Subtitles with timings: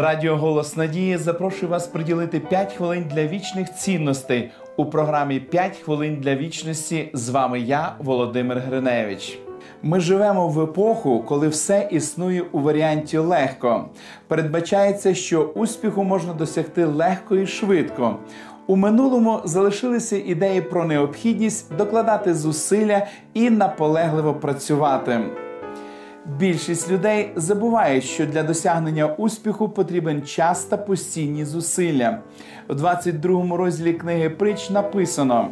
[0.00, 6.16] Радіо Голос Надії запрошує вас приділити 5 хвилин для вічних цінностей у програмі «5 хвилин
[6.20, 7.10] для вічності.
[7.12, 9.38] З вами я, Володимир Гриневич.
[9.82, 13.88] Ми живемо в епоху, коли все існує у варіанті легко.
[14.28, 18.16] Передбачається, що успіху можна досягти легко і швидко.
[18.66, 25.20] У минулому залишилися ідеї про необхідність докладати зусилля і наполегливо працювати.
[26.36, 32.18] Більшість людей забувають, що для досягнення успіху потрібен час та постійні зусилля.
[32.68, 35.48] У 22 розділі книги Притч написано: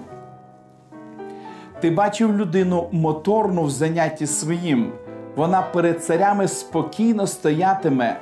[1.80, 4.92] Ти бачив людину моторну в занятті своїм.
[5.36, 8.16] Вона перед царями спокійно стоятиме.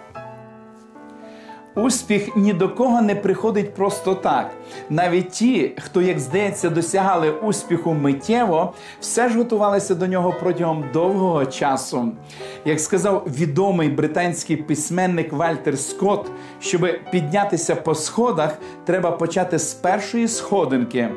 [1.76, 4.50] Успіх ні до кого не приходить просто так.
[4.90, 11.46] Навіть ті, хто, як здається, досягали успіху миттєво, все ж готувалися до нього протягом довгого
[11.46, 12.12] часу.
[12.64, 20.28] Як сказав відомий британський письменник Вальтер Скотт, щоб піднятися по сходах, треба почати з першої
[20.28, 21.08] сходинки.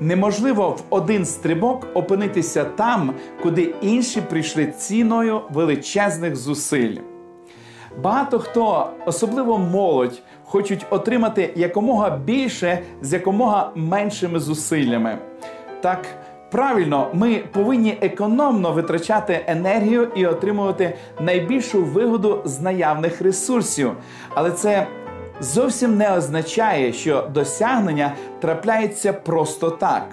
[0.00, 6.96] Неможливо в один стрибок опинитися там, куди інші прийшли ціною величезних зусиль.
[7.98, 15.18] Багато хто, особливо молодь, хочуть отримати якомога більше з якомога меншими зусиллями.
[15.80, 16.06] Так
[16.50, 23.92] правильно, ми повинні економно витрачати енергію і отримувати найбільшу вигоду з наявних ресурсів.
[24.34, 24.86] Але це
[25.40, 30.06] зовсім не означає, що досягнення трапляються просто так.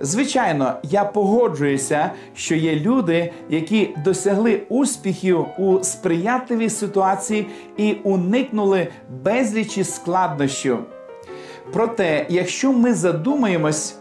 [0.00, 8.88] Звичайно, я погоджуюся, що є люди, які досягли успіхів у сприятливій ситуації і уникнули
[9.24, 10.78] безлічі складнощів.
[11.72, 13.96] Проте, якщо ми задумаємось,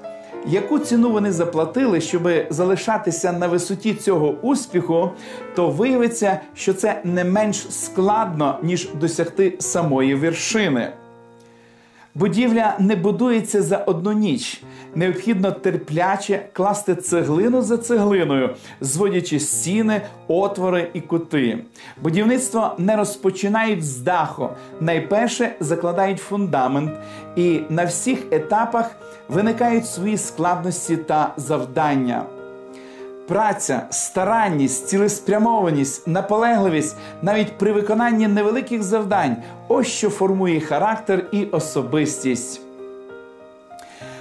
[0.47, 5.11] яку ціну вони заплатили, щоб залишатися на висоті цього успіху,
[5.55, 10.92] то виявиться, що це не менш складно, ніж досягти самої вершини.
[12.19, 14.63] Будівля не будується за одну ніч.
[14.95, 21.59] Необхідно терпляче класти цеглину за цеглиною, зводячи стіни, отвори і кути.
[22.02, 24.49] Будівництво не розпочинають з даху.
[24.79, 26.91] Найперше закладають фундамент,
[27.35, 28.91] і на всіх етапах
[29.29, 32.39] виникають свої складності та завдання.
[33.29, 39.35] Праця, старанність, цілеспрямованість, наполегливість навіть при виконанні невеликих завдань
[39.67, 42.61] ось що формує характер і особистість.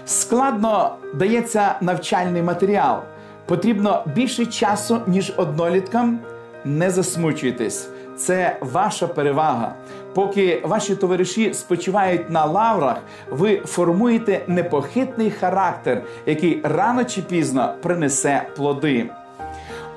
[0.07, 2.99] Складно дається навчальний матеріал.
[3.47, 6.19] Потрібно більше часу, ніж одноліткам.
[6.65, 7.89] Не засмучуйтесь,
[8.19, 9.75] це ваша перевага.
[10.15, 12.97] Поки ваші товариші спочивають на лаврах,
[13.31, 19.11] ви формуєте непохитний характер, який рано чи пізно принесе плоди.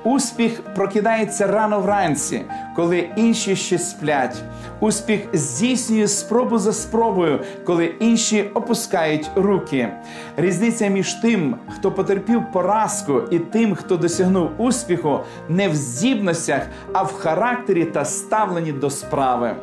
[0.04, 2.42] Успіх прокидається рано вранці,
[2.76, 4.36] коли інші ще сплять.
[4.80, 9.88] Успіх здійснює спробу за спробою, коли інші опускають руки.
[10.36, 16.62] Різниця між тим, хто потерпів поразку, і тим, хто досягнув успіху, не в здібностях,
[16.92, 19.56] а в характері та ставленні до справи.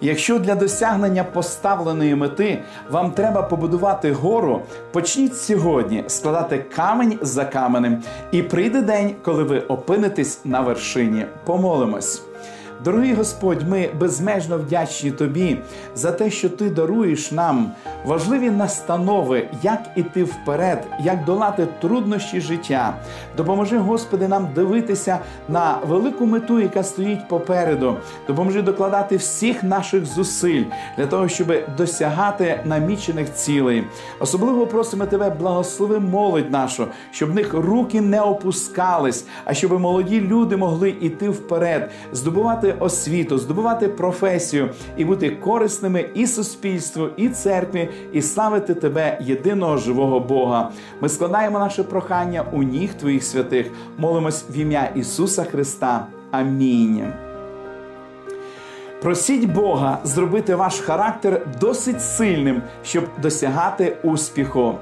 [0.00, 4.62] Якщо для досягнення поставленої мети вам треба побудувати гору,
[4.92, 8.02] почніть сьогодні складати камень за каменем,
[8.32, 11.26] і прийде день, коли ви опинитесь на вершині.
[11.44, 12.25] Помолимось.
[12.84, 15.58] Дорогий Господь, ми безмежно вдячні Тобі
[15.94, 17.72] за те, що Ти даруєш нам
[18.04, 22.94] важливі настанови, як іти вперед, як долати труднощі життя.
[23.36, 27.96] Допоможи, Господи, нам дивитися на велику мету, яка стоїть попереду.
[28.26, 30.64] Допоможи докладати всіх наших зусиль
[30.98, 33.84] для того, щоб досягати намічених цілей.
[34.20, 40.20] Особливо просимо Тебе, благослови молодь нашу, щоб в них руки не опускались, а щоб молоді
[40.20, 41.90] люди могли йти вперед,
[42.66, 49.76] здобувати освіту, здобувати професію і бути корисними і суспільству, і церкві, і славити тебе, єдиного
[49.76, 50.70] живого Бога.
[51.00, 53.66] Ми складаємо наше прохання у ніг Твоїх святих,
[53.98, 56.06] молимось в ім'я Ісуса Христа.
[56.30, 57.12] Амінь.
[59.02, 64.74] Просіть Бога зробити ваш характер досить сильним, щоб досягати успіху.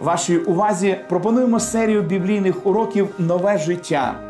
[0.00, 4.29] Вашій увазі пропонуємо серію біблійних уроків Нове життя.